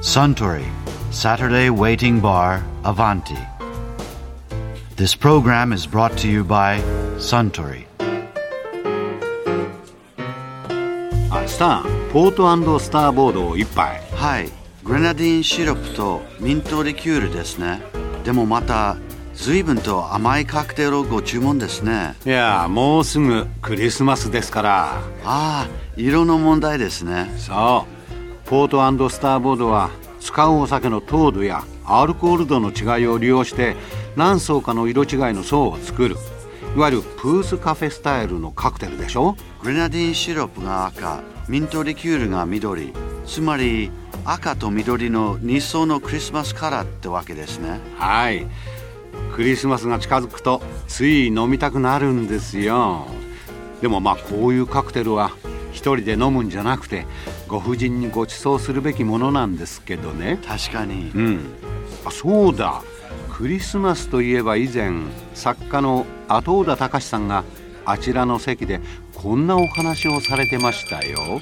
[0.00, 0.64] Suntory
[1.10, 3.36] Saturday Waiting Bar Avanti.
[4.96, 6.80] This program is brought to you by
[7.18, 7.84] Suntory.
[11.30, 14.48] あスターポートスターボードを一杯はい、
[14.84, 17.82] グレナディンシロップとミントリキュールですね。
[18.24, 18.96] でもまた、
[19.34, 22.14] 随分と甘いカクテルをご注文ですね。
[22.24, 27.30] いやもうすぐクリスマスですからああ、色の問題ですね。
[27.36, 27.99] そう
[28.50, 33.76] ポートスターボードは使うお酒の糖度やアルコール度の違いを利用して
[34.16, 36.16] 何層かの色違いの層を作る
[36.74, 39.36] いわゆるプースカフェスタイルのカクテルでしょ？
[39.62, 42.92] グレナディンシロップが赤、ミントリキュールが緑。
[43.24, 43.92] つまり、
[44.24, 47.78] 赤と緑の2層のクリスマスカラーってわけですね。
[47.98, 48.48] はい
[49.32, 53.06] クリスマスが近づくとつい飲みたくなるんですよ
[53.80, 55.30] でもまあこういうカクテルは
[55.72, 57.06] 一人で飲むんじゃなくて
[57.50, 60.38] ご婦人にご馳走するべきものなんですけどね。
[60.46, 61.10] 確かに。
[61.12, 61.40] うん。
[62.06, 62.80] あそうだ。
[63.32, 64.92] クリスマスといえば以前
[65.34, 67.42] 作家の後尾田隆さんが
[67.84, 68.80] あちらの席で
[69.14, 71.40] こんなお話をされてましたよ。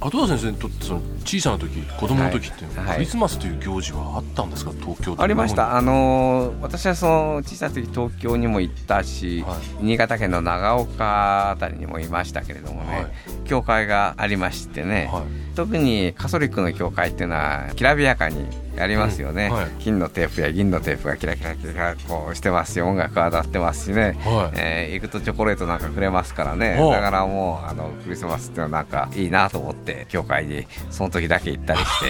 [0.00, 2.94] 後田先生にとってその小さな時子供の時って、はいはい。
[2.98, 4.70] クリスマスという行事はあったんですか？
[4.80, 5.76] 東京ありました。
[5.76, 9.58] あのー私はその小さい時東京にも行ったし、はい。
[9.84, 13.06] 新潟県の長岡あたりにもいましたけれどもね、はい
[13.48, 15.56] 教会がありましてね、はい。
[15.56, 18.46] 特にカソリックの教会っていうのはきらびやかに
[18.76, 19.56] やりますよね、うん。
[19.56, 19.66] はい。
[19.80, 24.58] 金のテープや銀のテープがキラキラキラこうしてますし音楽が当たってますしね、はい。
[24.58, 26.76] えー行くとチョコレートなんかくれますからね。
[26.76, 32.06] だからもうあのクリスマスっていうのはなんかいいなと思って教会にその時だけ行ったりして、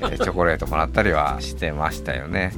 [0.00, 2.52] えーチョコレートもらったりはしてましたよね。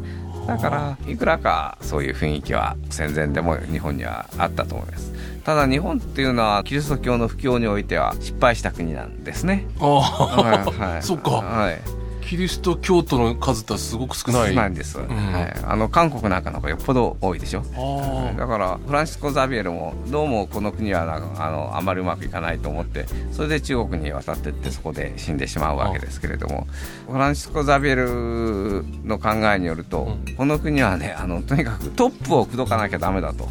[0.46, 5.12] だからいくらかそういう雰囲気は戦前でも日本にはあったと思います
[5.50, 9.66] ただ日本っていうのはキリスト教の布教においては失敗した国なんですね。
[9.80, 11.02] ああ、はいはい。
[11.02, 11.30] そっか。
[11.30, 11.80] はい。
[12.22, 14.50] キリスト教徒の数ってすごく少ない。
[14.50, 15.08] 少ないんです、ん。
[15.08, 17.64] はい、あの韓国なんかの方がよっぽど多いでしょ。
[17.74, 26.68] あだからフランシスコ・ザビエルもどうもこの国はあのあまりうまくいかないと思ってそれで中国に渡ってってそこで死んでしまうわけですけれども
[27.10, 33.48] フランシスコ・ザビエルの考えによると、この国はねあのとにかくトップを口説かなきゃダメだと。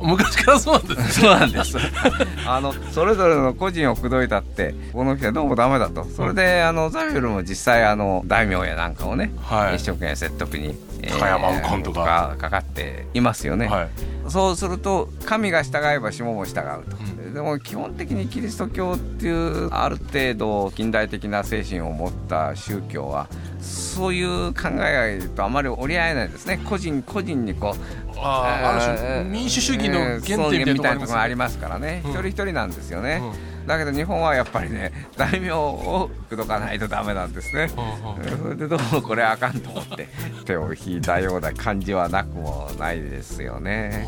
[0.00, 1.76] 昔からそうなんですそうなんです。
[2.46, 6.04] あの、それぞれの個人を口説いたって、この人はどうもダメだと。
[6.04, 13.66] それで、あの、ザビエルも実際、あの、大名やなんかをね、はい一生懸命説得に、え高山右近とかかかっていますよね。
[13.66, 13.88] はい
[14.28, 17.16] そうすると、神が従えば下も従うと。
[17.36, 23.28] でも基本的にキリスト教っていうある程度近代的な精神を持った宗教は
[23.60, 32.10] そういう考えとあまり折り合えないですね個人個人にこうあるえー種民主主義の原点みたいなところありますころがありねますからね、うん。
[32.10, 40.08] 一人一人なんですよね、うだけど日本はやっぱりね大名を口説かないとダメなんですね、それでどうもこれあかんと思って
[40.44, 44.06] 手を引いたような感じはなくもないですよね。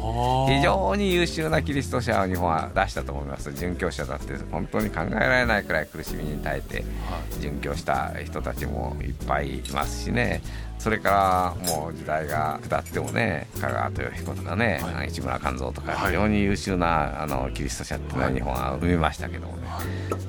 [0.49, 3.51] 非常に優秀なキリスト者を日本は出したと思います。
[3.51, 6.85] 殉教者だって本当に考えられないくらい苦しみに耐えて
[7.41, 10.43] 殉教した人たちもいっぱいいますしね。
[10.79, 16.07] それからもう時代が下ってもね香川豊彦とかね、市村勘三とかはい。
[16.07, 18.35] 非常に優秀なあのキリスト者っていうのははい。
[18.35, 19.48] 日本は生みましたけど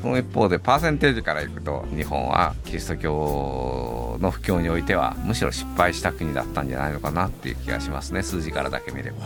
[0.03, 8.23] もう一方でパーセンテージからいくと日本はキリスト教の布教においてはむしろ失敗した国だったんじゃないのかなっていう気がしますね。
[8.23, 9.17] 数字からだけ見れば。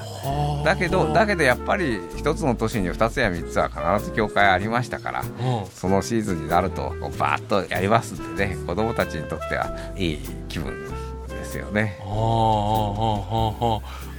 [0.64, 10.90] だけどだけどやっぱり一つの都市に2つや3つは必ず教会ありましたから、うん、そのシーズンになるとこうバーッとやりますってね子どもたちにとってはいい気分
[11.28, 12.00] ですよね。
[12.02, 14.13] ははは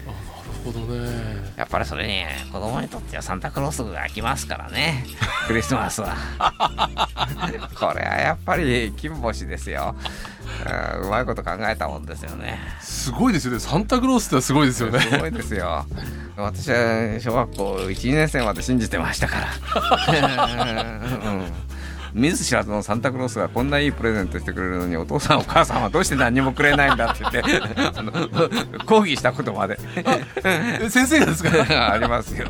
[0.64, 1.52] ほどね。
[1.56, 5.04] やっぱりそれに子供にとってはサンタクロースが来ますからね。
[5.46, 6.16] クリスマスは。
[7.78, 9.94] これはやっぱり金星ですよ。
[11.02, 12.58] うまいこと考えたもんですよね。
[12.80, 13.60] すごいですよね。
[13.60, 15.00] サンタクロースってすごいですよね。
[15.00, 15.84] すごいですよ。
[16.36, 19.48] 私は小学校1、2年生まで信じてましたから。
[21.30, 21.73] うん
[22.14, 27.60] 見ず知らずのサンタクロースがこんないいプレゼントしてくれるのにお父さんお母さんはどうして何もくれないんだって言って
[27.98, 28.12] あの
[28.86, 29.78] 抗議したことまで
[30.36, 31.50] え 先生がですか？
[31.92, 32.46] ありますよ。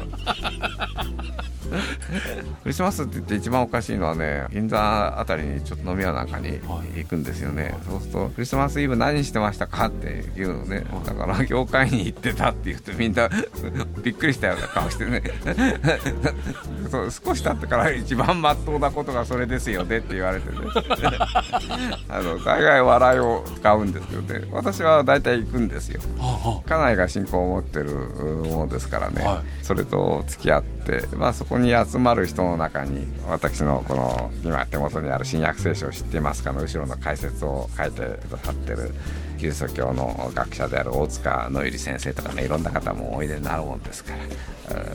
[2.62, 6.61] クリスマスって言って一番おかしいのはね銀座あたりにちょっと飲み屋なんかに
[6.97, 10.85] 行くんですよね、そうすると「クリスマスイブ何してましたか?」って言うのね。
[11.05, 13.29] だから業界に行ってたって言うとみんな
[14.03, 15.23] びっくりしたような顔してね。
[16.91, 20.59] そう少し経ってから一番まっとうなことがそれですよねって言われてね。
[22.09, 24.49] あの大概笑いを使うんですけどね。
[24.53, 26.00] 私は大体行くんですよ。
[26.19, 27.91] あ家内が信仰を持ってる
[28.45, 38.93] ものですからね、はそれと付き合って、まあ、そここに集まる人の中に私のこの今手元にある新約聖書を知っていますかの後ろの解説を書いてくださってる
[39.39, 44.19] キリスト教の学者である大塚野入先生とかねいろんな方もおいでになるもんですから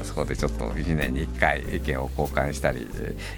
[0.04, 2.88] そこでちょっと1年に1回意見を交換したり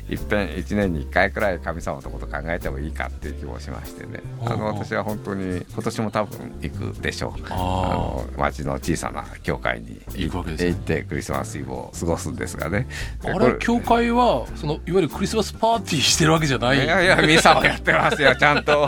[0.09, 4.21] いっぺん1年に1回くらい神様のこと考えてもいいかっていう気もしましてね。
[4.45, 7.41] あの私は本当に今年も多分行くでしょう。
[7.49, 12.87] あの町の小さな教会に行ってクリスマスイブを過ごすんですがね。
[13.25, 13.57] あれ？
[13.59, 16.77] 教会はそのいわゆるクリスマスパーティーしてるわけじゃない？
[16.83, 18.87] いやいやミサをやってますよちゃんと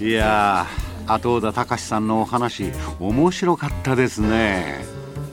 [0.00, 0.66] いや
[1.06, 4.84] 後田隆さんのお話面白かったですね。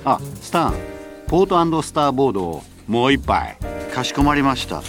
[0.05, 0.75] あスタン
[1.27, 3.57] ポートスターボードをもう一杯。
[3.91, 4.81] かしこまりました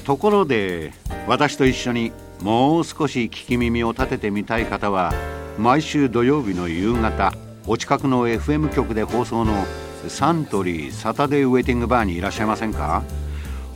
[0.00, 0.92] ところで
[1.26, 2.12] 私と一緒に
[2.42, 5.14] もう少し聞き耳を立ててみたい方は
[5.58, 7.32] 毎週土曜日の夕方
[7.66, 9.64] お近くの FM 局で放送の
[10.08, 13.02] サントリーサタデーウェイティングバーにいらっしゃいませんか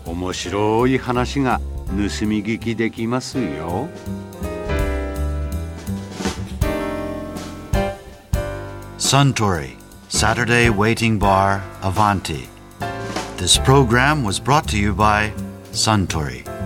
[0.04, 3.88] 面白い話が盗み聞きできますよ。
[8.98, 9.76] Suntory
[10.08, 12.48] Saturday Waiting Bar Avanti.
[13.36, 15.32] This program was brought to you by
[15.72, 16.57] Suntory.